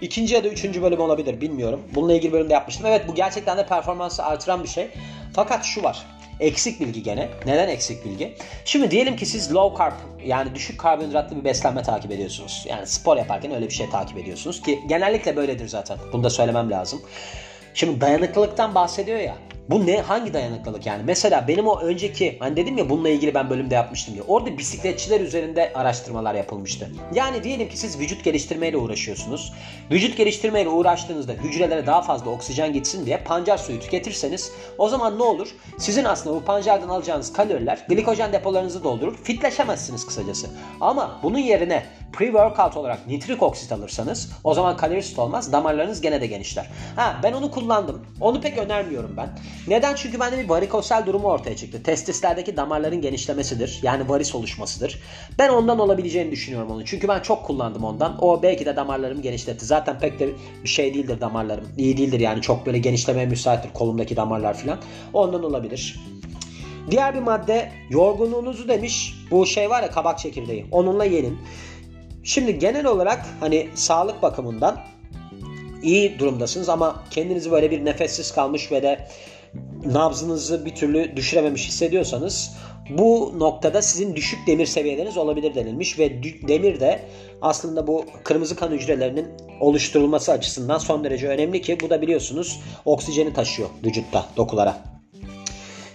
İkinci 0.00 0.34
ya 0.34 0.44
da 0.44 0.48
üçüncü 0.48 0.82
bölüm 0.82 1.00
olabilir 1.00 1.40
bilmiyorum. 1.40 1.82
Bununla 1.94 2.14
ilgili 2.14 2.32
bölümde 2.32 2.52
yapmıştım. 2.52 2.86
Evet 2.86 3.08
bu 3.08 3.14
gerçekten 3.14 3.58
de 3.58 3.66
performansı 3.66 4.24
artıran 4.24 4.62
bir 4.62 4.68
şey. 4.68 4.88
Fakat 5.34 5.64
şu 5.64 5.82
var. 5.82 6.06
eksik 6.40 6.80
bilgi 6.80 7.02
gene. 7.02 7.28
Neden 7.46 7.68
eksik 7.68 8.04
bilgi? 8.04 8.34
Şimdi 8.64 8.90
diyelim 8.90 9.16
ki 9.16 9.26
siz 9.26 9.54
low 9.54 9.84
carb 9.84 9.92
yani 10.24 10.54
düşük 10.54 10.80
karbonhidratlı 10.80 11.36
bir 11.36 11.44
beslenme 11.44 11.82
takip 11.82 12.12
ediyorsunuz. 12.12 12.64
Yani 12.68 12.86
spor 12.86 13.16
yaparken 13.16 13.54
öyle 13.54 13.66
bir 13.68 13.74
şey 13.74 13.90
takip 13.90 14.18
ediyorsunuz 14.18 14.62
ki 14.62 14.80
genellikle 14.88 15.36
böyledir 15.36 15.68
zaten. 15.68 15.98
Bunu 16.12 16.24
da 16.24 16.30
söylemem 16.30 16.70
lazım. 16.70 17.02
Şimdi 17.76 18.00
dayanıklılıktan 18.00 18.74
bahsediyor 18.74 19.18
ya. 19.18 19.36
Bu 19.70 19.86
ne 19.86 20.00
hangi 20.00 20.34
dayanıklılık 20.34 20.86
yani? 20.86 21.02
Mesela 21.06 21.48
benim 21.48 21.66
o 21.66 21.80
önceki 21.80 22.36
hani 22.38 22.56
dedim 22.56 22.78
ya 22.78 22.90
bununla 22.90 23.08
ilgili 23.08 23.34
ben 23.34 23.50
bölümde 23.50 23.74
yapmıştım 23.74 24.14
diye. 24.14 24.24
Orada 24.28 24.58
bisikletçiler 24.58 25.20
üzerinde 25.20 25.72
araştırmalar 25.74 26.34
yapılmıştı. 26.34 26.90
Yani 27.14 27.44
diyelim 27.44 27.68
ki 27.68 27.78
siz 27.78 27.98
vücut 28.00 28.24
geliştirmeyle 28.24 28.76
uğraşıyorsunuz. 28.76 29.52
Vücut 29.90 30.16
geliştirmeyle 30.16 30.68
uğraştığınızda 30.68 31.32
hücrelere 31.32 31.86
daha 31.86 32.02
fazla 32.02 32.30
oksijen 32.30 32.72
gitsin 32.72 33.06
diye 33.06 33.18
pancar 33.18 33.58
suyu 33.58 33.80
tüketirseniz 33.80 34.52
o 34.78 34.88
zaman 34.88 35.18
ne 35.18 35.22
olur? 35.22 35.48
Sizin 35.78 36.04
aslında 36.04 36.36
bu 36.36 36.44
pancardan 36.44 36.88
alacağınız 36.88 37.32
kaloriler 37.32 37.78
glikojen 37.88 38.32
depolarınızı 38.32 38.84
doldurur. 38.84 39.16
Fitleşemezsiniz 39.24 40.06
kısacası. 40.06 40.50
Ama 40.80 41.20
bunun 41.22 41.38
yerine 41.38 41.82
pre-workout 42.12 42.78
olarak 42.78 43.06
nitrik 43.06 43.42
oksit 43.42 43.72
alırsanız 43.72 44.32
o 44.44 44.54
zaman 44.54 44.76
kalorisi 44.76 45.20
olmaz. 45.20 45.52
Damarlarınız 45.52 46.00
gene 46.00 46.20
de 46.20 46.26
genişler. 46.26 46.70
Ha 46.96 47.20
ben 47.22 47.32
onu 47.32 47.50
kullandım. 47.50 48.06
Onu 48.20 48.40
pek 48.40 48.58
önermiyorum 48.58 49.14
ben. 49.16 49.28
Neden? 49.68 49.94
Çünkü 49.94 50.20
bende 50.20 50.38
bir 50.38 50.48
varikosel 50.48 51.06
durumu 51.06 51.28
ortaya 51.28 51.56
çıktı. 51.56 51.82
Testislerdeki 51.82 52.56
damarların 52.56 53.00
genişlemesidir. 53.00 53.80
Yani 53.82 54.08
varis 54.08 54.34
oluşmasıdır. 54.34 55.00
Ben 55.38 55.48
ondan 55.48 55.78
olabileceğini 55.78 56.30
düşünüyorum 56.30 56.70
onu. 56.70 56.84
Çünkü 56.84 57.08
ben 57.08 57.20
çok 57.20 57.44
kullandım 57.44 57.84
ondan. 57.84 58.24
O 58.24 58.42
belki 58.42 58.66
de 58.66 58.76
damarlarımı 58.76 59.22
genişletti. 59.22 59.66
Zaten 59.66 59.98
pek 59.98 60.18
de 60.18 60.28
bir 60.62 60.68
şey 60.68 60.94
değildir 60.94 61.20
damarlarım. 61.20 61.68
İyi 61.76 61.96
değildir 61.96 62.20
yani 62.20 62.42
çok 62.42 62.66
böyle 62.66 62.78
genişlemeye 62.78 63.26
müsaittir 63.26 63.72
kolumdaki 63.72 64.16
damarlar 64.16 64.54
falan. 64.54 64.78
Ondan 65.12 65.44
olabilir. 65.44 66.00
Diğer 66.90 67.14
bir 67.14 67.20
madde 67.20 67.72
yorgunluğunuzu 67.90 68.68
demiş. 68.68 69.14
Bu 69.30 69.46
şey 69.46 69.70
var 69.70 69.82
ya 69.82 69.90
kabak 69.90 70.18
çekirdeği. 70.18 70.66
Onunla 70.70 71.04
yenin. 71.04 71.38
Şimdi 72.24 72.58
genel 72.58 72.86
olarak 72.86 73.26
hani 73.40 73.68
sağlık 73.74 74.22
bakımından 74.22 74.80
iyi 75.82 76.18
durumdasınız 76.18 76.68
ama 76.68 77.04
kendinizi 77.10 77.50
böyle 77.50 77.70
bir 77.70 77.84
nefessiz 77.84 78.32
kalmış 78.32 78.72
ve 78.72 78.82
de 78.82 79.08
nabzınızı 79.84 80.64
bir 80.64 80.74
türlü 80.74 81.16
düşürememiş 81.16 81.68
hissediyorsanız 81.68 82.56
bu 82.90 83.34
noktada 83.38 83.82
sizin 83.82 84.16
düşük 84.16 84.46
demir 84.46 84.66
seviyeleriniz 84.66 85.16
olabilir 85.16 85.54
denilmiş 85.54 85.98
ve 85.98 86.22
demir 86.22 86.80
de 86.80 87.00
aslında 87.42 87.86
bu 87.86 88.04
kırmızı 88.24 88.56
kan 88.56 88.70
hücrelerinin 88.70 89.28
oluşturulması 89.60 90.32
açısından 90.32 90.78
son 90.78 91.04
derece 91.04 91.28
önemli 91.28 91.60
ki 91.60 91.80
bu 91.80 91.90
da 91.90 92.02
biliyorsunuz 92.02 92.60
oksijeni 92.84 93.32
taşıyor 93.32 93.68
vücutta 93.84 94.26
dokulara. 94.36 94.78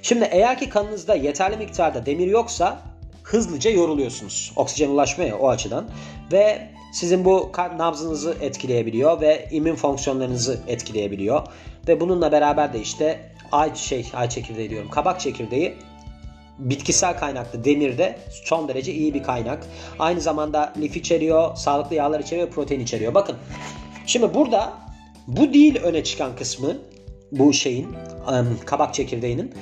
Şimdi 0.01 0.27
eğer 0.31 0.59
ki 0.59 0.69
kanınızda 0.69 1.15
yeterli 1.15 1.57
miktarda 1.57 2.05
demir 2.05 2.27
yoksa 2.27 2.81
hızlıca 3.23 3.71
yoruluyorsunuz. 3.71 4.53
Oksijen 4.55 4.89
ulaşmıyor 4.89 5.39
o 5.39 5.49
açıdan 5.49 5.89
ve 6.31 6.67
sizin 6.93 7.25
bu 7.25 7.51
nabzınızı 7.77 8.35
etkileyebiliyor 8.41 9.21
ve 9.21 9.47
immün 9.51 9.75
fonksiyonlarınızı 9.75 10.59
etkileyebiliyor. 10.67 11.47
Ve 11.87 11.99
bununla 11.99 12.31
beraber 12.31 12.73
de 12.73 12.79
işte 12.79 13.30
ay 13.51 13.75
şey 13.75 14.07
ay 14.13 14.29
çekirdeği 14.29 14.69
diyorum. 14.69 14.89
Kabak 14.89 15.19
çekirdeği 15.19 15.75
bitkisel 16.59 17.17
kaynaklı 17.17 17.63
demirde 17.63 18.19
son 18.45 18.67
derece 18.67 18.93
iyi 18.93 19.13
bir 19.13 19.23
kaynak. 19.23 19.67
Aynı 19.99 20.21
zamanda 20.21 20.73
lif 20.77 20.97
içeriyor, 20.97 21.55
sağlıklı 21.55 21.95
yağlar 21.95 22.19
içeriyor, 22.19 22.49
protein 22.49 22.79
içeriyor. 22.79 23.13
Bakın 23.13 23.35
şimdi 24.05 24.33
burada 24.33 24.73
bu 25.27 25.53
değil 25.53 25.81
öne 25.83 26.03
çıkan 26.03 26.35
kısmı 26.35 26.77
bu 27.31 27.53
şeyin 27.53 27.87
kabak 28.65 28.93
çekirdeğinin 28.93 29.53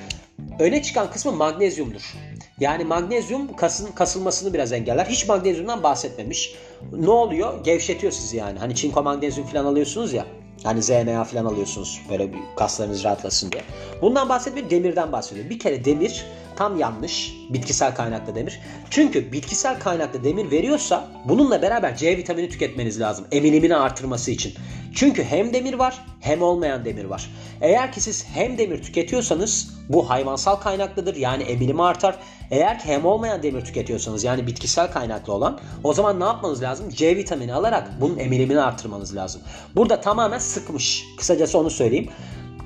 öne 0.59 0.81
çıkan 0.81 1.11
kısmı 1.11 1.31
magnezyumdur. 1.31 2.13
Yani 2.59 2.83
magnezyum 2.83 3.55
kasın 3.55 3.91
kasılmasını 3.91 4.53
biraz 4.53 4.73
engeller. 4.73 5.05
Hiç 5.05 5.27
magnezyumdan 5.27 5.83
bahsetmemiş. 5.83 6.53
Ne 6.91 7.09
oluyor? 7.09 7.63
Gevşetiyor 7.63 8.13
sizi 8.13 8.37
yani. 8.37 8.59
Hani 8.59 8.75
çinko 8.75 9.03
magnezyum 9.03 9.47
falan 9.47 9.65
alıyorsunuz 9.65 10.13
ya. 10.13 10.25
Hani 10.63 10.83
ZNA 10.83 11.23
falan 11.23 11.45
alıyorsunuz 11.45 12.01
böyle 12.09 12.33
bir 12.33 12.39
kaslarınız 12.57 13.03
rahatlasın 13.03 13.51
diye. 13.51 13.63
Bundan 14.01 14.29
bahsetmiyor, 14.29 14.69
demirden 14.69 15.11
bahsediyor. 15.11 15.49
Bir 15.49 15.59
kere 15.59 15.85
demir 15.85 16.25
tam 16.55 16.79
yanlış. 16.79 17.33
Bitkisel 17.49 17.95
kaynaklı 17.95 18.35
demir. 18.35 18.59
Çünkü 18.89 19.31
bitkisel 19.31 19.79
kaynaklı 19.79 20.23
demir 20.23 20.51
veriyorsa 20.51 21.07
bununla 21.25 21.61
beraber 21.61 21.97
C 21.97 22.17
vitamini 22.17 22.49
tüketmeniz 22.49 22.99
lazım. 22.99 23.25
Emilimini 23.31 23.75
artırması 23.75 24.31
için. 24.31 24.53
Çünkü 24.95 25.23
hem 25.23 25.53
demir 25.53 25.73
var 25.73 26.05
hem 26.19 26.41
olmayan 26.41 26.85
demir 26.85 27.05
var. 27.05 27.29
Eğer 27.61 27.91
ki 27.91 28.01
siz 28.01 28.25
hem 28.33 28.57
demir 28.57 28.83
tüketiyorsanız 28.83 29.79
bu 29.89 30.09
hayvansal 30.09 30.55
kaynaklıdır 30.55 31.15
yani 31.15 31.43
emilimi 31.43 31.83
artar. 31.83 32.15
Eğer 32.51 32.79
ki 32.79 32.85
hem 32.85 33.05
olmayan 33.05 33.43
demir 33.43 33.61
tüketiyorsanız 33.61 34.23
yani 34.23 34.47
bitkisel 34.47 34.91
kaynaklı 34.91 35.33
olan 35.33 35.59
o 35.83 35.93
zaman 35.93 36.19
ne 36.19 36.23
yapmanız 36.23 36.61
lazım? 36.61 36.89
C 36.89 37.15
vitamini 37.15 37.53
alarak 37.53 37.91
bunun 38.01 38.17
emilimini 38.17 38.61
artırmanız 38.61 39.15
lazım. 39.15 39.41
Burada 39.75 40.01
tamamen 40.01 40.39
sıkmış. 40.39 41.05
Kısacası 41.17 41.57
onu 41.57 41.69
söyleyeyim. 41.69 42.09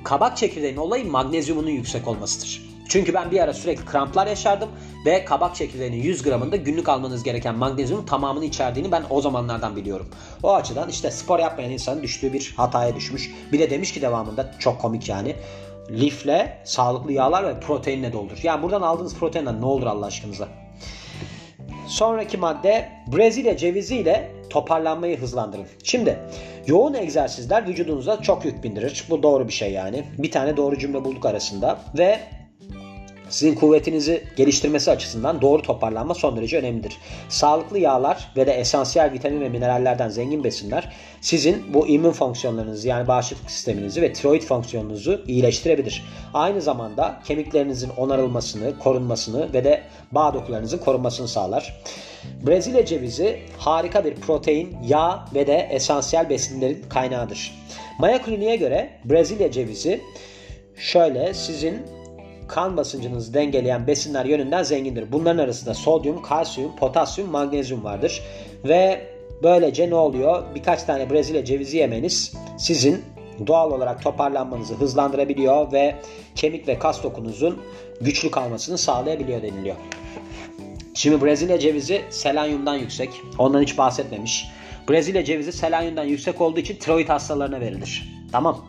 Kabak 0.04 0.36
çekirdeğinin 0.36 0.78
olayı 0.78 1.10
magnezyumunun 1.10 1.70
yüksek 1.70 2.08
olmasıdır. 2.08 2.73
Çünkü 2.88 3.14
ben 3.14 3.30
bir 3.30 3.40
ara 3.40 3.54
sürekli 3.54 3.84
kramplar 3.84 4.26
yaşardım 4.26 4.68
ve 5.06 5.24
kabak 5.24 5.54
çekirdeğinin 5.54 6.02
100 6.02 6.22
gramında 6.22 6.56
günlük 6.56 6.88
almanız 6.88 7.22
gereken 7.22 7.54
magnezyumun 7.54 8.06
tamamını 8.06 8.44
içerdiğini 8.44 8.92
ben 8.92 9.02
o 9.10 9.20
zamanlardan 9.20 9.76
biliyorum. 9.76 10.08
O 10.42 10.54
açıdan 10.54 10.88
işte 10.88 11.10
spor 11.10 11.38
yapmayan 11.38 11.70
insanın 11.70 12.02
düştüğü 12.02 12.32
bir 12.32 12.54
hataya 12.56 12.96
düşmüş. 12.96 13.30
Bir 13.52 13.58
de 13.58 13.70
demiş 13.70 13.92
ki 13.92 14.02
devamında 14.02 14.54
çok 14.58 14.80
komik 14.80 15.08
yani. 15.08 15.36
Lifle, 15.90 16.62
sağlıklı 16.64 17.12
yağlar 17.12 17.44
ve 17.44 17.60
proteinle 17.60 18.12
doldur. 18.12 18.38
Yani 18.42 18.62
buradan 18.62 18.82
aldığınız 18.82 19.14
proteinler 19.14 19.60
ne 19.60 19.66
olur 19.66 19.86
Allah 19.86 20.06
aşkınıza. 20.06 20.48
Sonraki 21.86 22.36
madde 22.36 22.88
Brezilya 23.16 23.56
cevizi 23.56 23.96
ile 23.96 24.30
toparlanmayı 24.50 25.20
hızlandırın. 25.20 25.66
Şimdi 25.84 26.18
yoğun 26.66 26.94
egzersizler 26.94 27.68
vücudunuza 27.68 28.22
çok 28.22 28.44
yük 28.44 28.64
bindirir. 28.64 29.04
Bu 29.10 29.22
doğru 29.22 29.48
bir 29.48 29.52
şey 29.52 29.72
yani. 29.72 30.04
Bir 30.18 30.30
tane 30.30 30.56
doğru 30.56 30.78
cümle 30.78 31.04
bulduk 31.04 31.26
arasında. 31.26 31.78
Ve 31.98 32.20
sizin 33.28 33.54
kuvvetinizi 33.54 34.24
geliştirmesi 34.36 34.90
açısından 34.90 35.40
doğru 35.40 35.62
toparlanma 35.62 36.14
son 36.14 36.36
derece 36.36 36.58
önemlidir. 36.58 36.96
Sağlıklı 37.28 37.78
yağlar 37.78 38.32
ve 38.36 38.46
de 38.46 38.52
esansiyel 38.52 39.12
vitamin 39.12 39.40
ve 39.40 39.48
minerallerden 39.48 40.08
zengin 40.08 40.44
besinler 40.44 40.92
sizin 41.20 41.74
bu 41.74 41.86
immün 41.86 42.10
fonksiyonlarınızı 42.10 42.88
yani 42.88 43.08
bağışıklık 43.08 43.50
sisteminizi 43.50 44.02
ve 44.02 44.12
tiroid 44.12 44.42
fonksiyonunuzu 44.42 45.24
iyileştirebilir. 45.26 46.04
Aynı 46.34 46.60
zamanda 46.60 47.20
kemiklerinizin 47.24 47.90
onarılmasını, 47.96 48.78
korunmasını 48.78 49.52
ve 49.52 49.64
de 49.64 49.82
bağ 50.12 50.34
dokularınızın 50.34 50.78
korunmasını 50.78 51.28
sağlar. 51.28 51.80
Brezilya 52.46 52.86
cevizi 52.86 53.40
harika 53.58 54.04
bir 54.04 54.14
protein, 54.14 54.76
yağ 54.86 55.24
ve 55.34 55.46
de 55.46 55.68
esansiyel 55.70 56.30
besinlerin 56.30 56.84
kaynağıdır. 56.88 57.54
Maya 57.98 58.22
Kliniğe 58.22 58.56
göre 58.56 58.90
Brezilya 59.04 59.50
cevizi 59.50 60.00
şöyle 60.76 61.34
sizin 61.34 61.82
kan 62.48 62.76
basıncınızı 62.76 63.34
dengeleyen 63.34 63.86
besinler 63.86 64.24
yönünden 64.24 64.62
zengindir. 64.62 65.12
Bunların 65.12 65.44
arasında 65.44 65.74
sodyum, 65.74 66.22
kalsiyum, 66.22 66.76
potasyum, 66.76 67.30
magnezyum 67.30 67.84
vardır. 67.84 68.22
Ve 68.64 69.06
böylece 69.42 69.90
ne 69.90 69.94
oluyor? 69.94 70.42
Birkaç 70.54 70.82
tane 70.82 71.10
Brezilya 71.10 71.44
cevizi 71.44 71.76
yemeniz 71.76 72.34
sizin 72.58 73.04
doğal 73.46 73.70
olarak 73.70 74.02
toparlanmanızı 74.02 74.74
hızlandırabiliyor 74.74 75.72
ve 75.72 75.96
kemik 76.34 76.68
ve 76.68 76.78
kas 76.78 77.02
dokunuzun 77.02 77.58
güçlü 78.00 78.30
kalmasını 78.30 78.78
sağlayabiliyor 78.78 79.42
deniliyor. 79.42 79.76
Şimdi 80.94 81.24
Brezilya 81.24 81.58
cevizi 81.58 82.02
selanyumdan 82.10 82.76
yüksek. 82.76 83.10
Ondan 83.38 83.62
hiç 83.62 83.78
bahsetmemiş. 83.78 84.46
Brezilya 84.88 85.24
cevizi 85.24 85.52
selanyumdan 85.52 86.04
yüksek 86.04 86.40
olduğu 86.40 86.60
için 86.60 86.76
tiroid 86.76 87.08
hastalarına 87.08 87.60
verilir. 87.60 88.12
Tamam. 88.32 88.64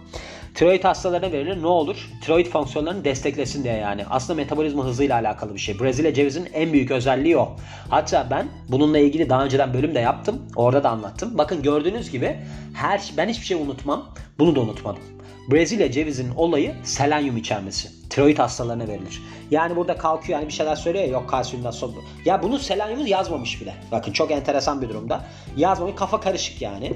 Tiroid 0.55 0.83
hastalarına 0.83 1.31
verilir. 1.31 1.61
Ne 1.61 1.67
olur? 1.67 2.09
Tiroid 2.21 2.45
fonksiyonlarını 2.45 3.05
desteklesin 3.05 3.63
diye 3.63 3.73
yani. 3.73 4.05
Aslında 4.09 4.37
metabolizma 4.37 4.85
hızıyla 4.85 5.15
alakalı 5.15 5.53
bir 5.53 5.59
şey. 5.59 5.79
Brezilya 5.79 6.13
cevizinin 6.13 6.49
en 6.53 6.73
büyük 6.73 6.91
özelliği 6.91 7.37
o. 7.37 7.55
Hatta 7.89 8.27
ben 8.29 8.47
bununla 8.69 8.99
ilgili 8.99 9.29
daha 9.29 9.45
önceden 9.45 9.73
bölüm 9.73 9.95
de 9.95 9.99
yaptım. 9.99 10.41
Orada 10.55 10.83
da 10.83 10.89
anlattım. 10.89 11.37
Bakın 11.37 11.61
gördüğünüz 11.61 12.11
gibi 12.11 12.39
her 12.73 13.13
ben 13.17 13.29
hiçbir 13.29 13.45
şey 13.45 13.57
unutmam. 13.57 14.05
Bunu 14.39 14.55
da 14.55 14.59
unutmadım. 14.59 15.03
Brezilya 15.51 15.91
cevizinin 15.91 16.35
olayı 16.35 16.75
selenyum 16.83 17.37
içermesi. 17.37 18.09
Tiroid 18.09 18.37
hastalarına 18.37 18.87
verilir. 18.87 19.21
Yani 19.51 19.75
burada 19.75 19.97
kalkıyor 19.97 20.39
yani 20.39 20.47
bir 20.47 20.53
şeyler 20.53 20.75
söylüyor 20.75 21.05
ya 21.05 21.11
yok 21.11 21.29
kalsiyumdan 21.29 21.71
sonra. 21.71 21.93
Ya 22.25 22.43
bunu 22.43 22.59
selenyumu 22.59 23.07
yazmamış 23.07 23.61
bile. 23.61 23.73
Bakın 23.91 24.11
çok 24.11 24.31
enteresan 24.31 24.81
bir 24.81 24.89
durumda. 24.89 25.25
Yazmamış 25.57 25.95
kafa 25.95 26.19
karışık 26.19 26.61
yani. 26.61 26.93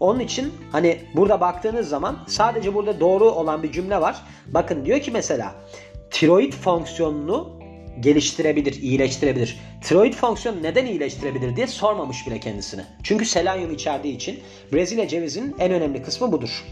Onun 0.00 0.20
için 0.20 0.52
hani 0.72 0.98
burada 1.14 1.40
baktığınız 1.40 1.88
zaman 1.88 2.18
sadece 2.26 2.74
burada 2.74 3.00
doğru 3.00 3.30
olan 3.30 3.62
bir 3.62 3.72
cümle 3.72 4.00
var. 4.00 4.16
Bakın 4.46 4.84
diyor 4.84 5.00
ki 5.00 5.10
mesela 5.10 5.54
tiroid 6.10 6.52
fonksiyonunu 6.52 7.64
geliştirebilir, 8.00 8.82
iyileştirebilir. 8.82 9.60
Tiroid 9.82 10.14
fonksiyonu 10.14 10.62
neden 10.62 10.86
iyileştirebilir 10.86 11.56
diye 11.56 11.66
sormamış 11.66 12.26
bile 12.26 12.40
kendisine. 12.40 12.84
Çünkü 13.02 13.24
selenyum 13.24 13.74
içerdiği 13.74 14.16
için 14.16 14.40
Brezilya 14.72 15.08
cevizinin 15.08 15.56
en 15.58 15.72
önemli 15.72 16.02
kısmı 16.02 16.32
budur. 16.32 16.64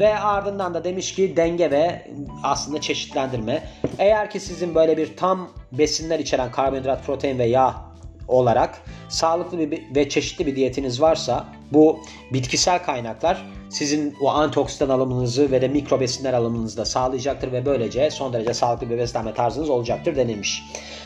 Ve 0.00 0.18
ardından 0.18 0.74
da 0.74 0.84
demiş 0.84 1.14
ki 1.14 1.36
denge 1.36 1.70
ve 1.70 2.10
aslında 2.42 2.80
çeşitlendirme. 2.80 3.68
Eğer 3.98 4.30
ki 4.30 4.40
sizin 4.40 4.74
böyle 4.74 4.96
bir 4.96 5.16
tam 5.16 5.50
besinler 5.72 6.18
içeren 6.18 6.50
karbonhidrat, 6.50 7.06
protein 7.06 7.38
ve 7.38 7.44
yağ 7.44 7.91
olarak 8.28 8.82
sağlıklı 9.08 9.70
bir 9.70 9.82
ve 9.96 10.08
çeşitli 10.08 10.46
bir 10.46 10.56
diyetiniz 10.56 11.00
varsa 11.00 11.44
bu 11.72 12.00
bitkisel 12.32 12.84
kaynaklar 12.84 13.46
sizin 13.70 14.16
o 14.20 14.28
antioksidan 14.28 14.88
alımınızı 14.88 15.50
ve 15.50 15.62
de 15.62 15.68
mikro 15.68 16.00
besinler 16.00 16.32
alımınızı 16.32 16.76
da 16.76 16.84
sağlayacaktır 16.84 17.52
ve 17.52 17.66
böylece 17.66 18.10
son 18.10 18.32
derece 18.32 18.54
sağlıklı 18.54 18.90
bir 18.90 18.98
beslenme 18.98 19.34
tarzınız 19.34 19.70
olacaktır 19.70 20.16
denilmiş. 20.16 20.62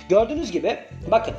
Gördüğünüz 0.08 0.52
gibi 0.52 0.78
bakın 1.11 1.35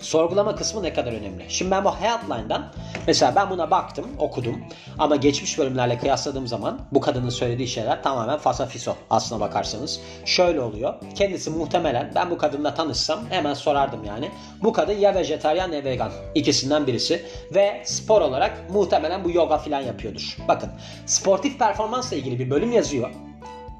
sorgulama 0.00 0.56
kısmı 0.56 0.82
ne 0.82 0.92
kadar 0.92 1.12
önemli. 1.12 1.44
Şimdi 1.48 1.70
ben 1.70 1.84
bu 1.84 1.96
Healthline'dan 1.96 2.72
mesela 3.06 3.34
ben 3.36 3.50
buna 3.50 3.70
baktım, 3.70 4.06
okudum 4.18 4.60
ama 4.98 5.16
geçmiş 5.16 5.58
bölümlerle 5.58 5.98
kıyasladığım 5.98 6.46
zaman 6.46 6.80
bu 6.92 7.00
kadının 7.00 7.30
söylediği 7.30 7.68
şeyler 7.68 8.02
tamamen 8.02 8.38
fasafiso 8.38 8.94
aslına 9.10 9.40
bakarsanız. 9.40 10.00
Şöyle 10.24 10.60
oluyor. 10.60 10.94
Kendisi 11.14 11.50
muhtemelen 11.50 12.12
ben 12.14 12.30
bu 12.30 12.38
kadınla 12.38 12.74
tanışsam 12.74 13.20
hemen 13.30 13.54
sorardım 13.54 14.04
yani. 14.04 14.30
Bu 14.62 14.72
kadın 14.72 14.98
ya 14.98 15.14
vejetaryen 15.14 15.72
ya 15.72 15.84
vegan. 15.84 16.12
ikisinden 16.34 16.86
birisi 16.86 17.26
ve 17.54 17.82
spor 17.84 18.20
olarak 18.20 18.70
muhtemelen 18.70 19.24
bu 19.24 19.30
yoga 19.30 19.58
falan 19.58 19.80
yapıyordur. 19.80 20.36
Bakın 20.48 20.70
sportif 21.06 21.58
performansla 21.58 22.16
ilgili 22.16 22.38
bir 22.38 22.50
bölüm 22.50 22.72
yazıyor. 22.72 23.10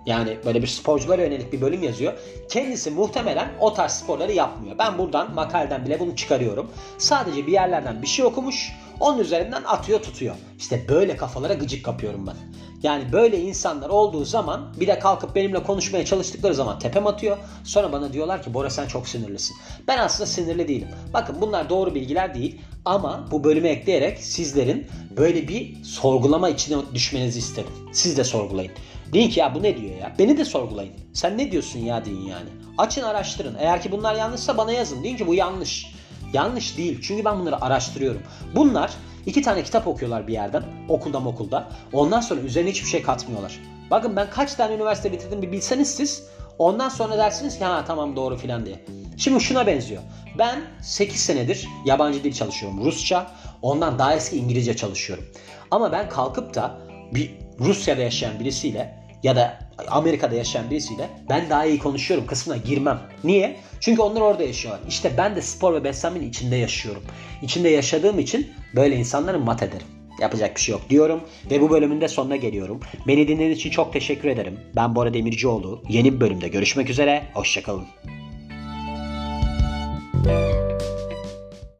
Yani 0.06 0.38
böyle 0.44 0.62
bir 0.62 0.66
sporculara 0.66 1.22
yönelik 1.22 1.52
bir 1.52 1.60
bölüm 1.60 1.82
yazıyor. 1.82 2.12
Kendisi 2.50 2.90
muhtemelen 2.90 3.52
o 3.60 3.74
tarz 3.74 3.92
sporları 3.92 4.32
yapmıyor. 4.32 4.78
Ben 4.78 4.98
buradan 4.98 5.34
makaleden 5.34 5.84
bile 5.84 6.00
bunu 6.00 6.16
çıkarıyorum. 6.16 6.70
Sadece 6.98 7.46
bir 7.46 7.52
yerlerden 7.52 8.02
bir 8.02 8.06
şey 8.06 8.24
okumuş. 8.24 8.72
Onun 9.00 9.18
üzerinden 9.18 9.62
atıyor 9.66 10.02
tutuyor. 10.02 10.34
İşte 10.58 10.84
böyle 10.88 11.16
kafalara 11.16 11.54
gıcık 11.54 11.84
kapıyorum 11.84 12.26
ben. 12.26 12.36
Yani 12.82 13.12
böyle 13.12 13.40
insanlar 13.40 13.88
olduğu 13.88 14.24
zaman 14.24 14.74
bir 14.80 14.86
de 14.86 14.98
kalkıp 14.98 15.34
benimle 15.34 15.62
konuşmaya 15.62 16.04
çalıştıkları 16.04 16.54
zaman 16.54 16.78
tepem 16.78 17.06
atıyor. 17.06 17.36
Sonra 17.64 17.92
bana 17.92 18.12
diyorlar 18.12 18.42
ki 18.42 18.54
Bora 18.54 18.70
sen 18.70 18.86
çok 18.86 19.08
sinirlisin. 19.08 19.56
Ben 19.88 19.98
aslında 19.98 20.26
sinirli 20.26 20.68
değilim. 20.68 20.88
Bakın 21.14 21.36
bunlar 21.40 21.68
doğru 21.68 21.94
bilgiler 21.94 22.34
değil. 22.34 22.60
Ama 22.84 23.28
bu 23.30 23.44
bölümü 23.44 23.68
ekleyerek 23.68 24.18
sizlerin 24.18 24.86
böyle 25.16 25.48
bir 25.48 25.84
sorgulama 25.84 26.48
içine 26.48 26.76
düşmenizi 26.94 27.38
isterim. 27.38 27.70
Siz 27.92 28.16
de 28.16 28.24
sorgulayın. 28.24 28.72
Deyin 29.12 29.30
ki 29.30 29.40
ya 29.40 29.54
bu 29.54 29.62
ne 29.62 29.76
diyor 29.76 29.96
ya? 29.96 30.12
Beni 30.18 30.38
de 30.38 30.44
sorgulayın. 30.44 30.92
Sen 31.12 31.38
ne 31.38 31.52
diyorsun 31.52 31.78
ya 31.78 32.04
deyin 32.04 32.26
yani. 32.26 32.48
Açın 32.78 33.02
araştırın. 33.02 33.56
Eğer 33.58 33.82
ki 33.82 33.92
bunlar 33.92 34.14
yanlışsa 34.14 34.56
bana 34.56 34.72
yazın. 34.72 35.04
Deyin 35.04 35.16
ki 35.16 35.26
bu 35.26 35.34
yanlış. 35.34 35.86
Yanlış 36.32 36.78
değil. 36.78 36.98
Çünkü 37.02 37.24
ben 37.24 37.40
bunları 37.40 37.64
araştırıyorum. 37.64 38.22
Bunlar 38.56 38.92
iki 39.26 39.42
tane 39.42 39.62
kitap 39.62 39.86
okuyorlar 39.86 40.26
bir 40.26 40.32
yerden. 40.32 40.62
Okulda 40.88 41.18
okulda. 41.18 41.68
Ondan 41.92 42.20
sonra 42.20 42.40
üzerine 42.40 42.70
hiçbir 42.70 42.88
şey 42.88 43.02
katmıyorlar. 43.02 43.60
Bakın 43.90 44.16
ben 44.16 44.30
kaç 44.30 44.54
tane 44.54 44.74
üniversite 44.74 45.12
bitirdim 45.12 45.42
bir 45.42 45.52
bilseniz 45.52 45.94
siz. 45.94 46.24
Ondan 46.58 46.88
sonra 46.88 47.18
dersiniz 47.18 47.58
ki 47.58 47.64
ha 47.64 47.84
tamam 47.86 48.16
doğru 48.16 48.36
filan 48.36 48.66
diye. 48.66 48.84
Şimdi 49.16 49.40
şuna 49.40 49.66
benziyor. 49.66 50.02
Ben 50.38 50.60
8 50.82 51.20
senedir 51.20 51.68
yabancı 51.84 52.24
dil 52.24 52.32
çalışıyorum. 52.32 52.84
Rusça. 52.84 53.30
Ondan 53.62 53.98
daha 53.98 54.14
eski 54.14 54.36
İngilizce 54.36 54.76
çalışıyorum. 54.76 55.24
Ama 55.70 55.92
ben 55.92 56.08
kalkıp 56.08 56.54
da 56.54 56.78
bir 57.14 57.30
Rusya'da 57.60 58.02
yaşayan 58.02 58.40
birisiyle 58.40 58.99
ya 59.22 59.36
da 59.36 59.58
Amerika'da 59.88 60.34
yaşayan 60.34 60.70
birisiyle 60.70 61.08
ben 61.28 61.50
daha 61.50 61.64
iyi 61.64 61.78
konuşuyorum 61.78 62.26
kısmına 62.26 62.56
girmem. 62.56 63.00
Niye? 63.24 63.56
Çünkü 63.80 64.02
onlar 64.02 64.20
orada 64.20 64.42
yaşıyorlar. 64.42 64.82
İşte 64.88 65.12
ben 65.18 65.36
de 65.36 65.42
spor 65.42 65.74
ve 65.74 65.84
beslenmenin 65.84 66.28
içinde 66.28 66.56
yaşıyorum. 66.56 67.02
İçinde 67.42 67.68
yaşadığım 67.68 68.18
için 68.18 68.50
böyle 68.76 68.96
insanları 68.96 69.38
mat 69.38 69.62
ederim. 69.62 69.86
Yapacak 70.20 70.56
bir 70.56 70.60
şey 70.60 70.72
yok 70.72 70.82
diyorum 70.90 71.20
ve 71.50 71.60
bu 71.60 71.70
bölümün 71.70 72.00
de 72.00 72.08
sonuna 72.08 72.36
geliyorum. 72.36 72.80
Beni 73.06 73.28
dinlediğiniz 73.28 73.58
için 73.58 73.70
çok 73.70 73.92
teşekkür 73.92 74.28
ederim. 74.28 74.60
Ben 74.76 74.94
Bora 74.94 75.14
Demircioğlu. 75.14 75.82
Yeni 75.88 76.14
bir 76.14 76.20
bölümde 76.20 76.48
görüşmek 76.48 76.90
üzere. 76.90 77.22
Hoşçakalın. 77.34 77.86